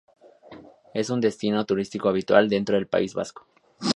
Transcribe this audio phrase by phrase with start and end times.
[0.95, 3.45] Es un destino turístico habitual dentro del País Vasco.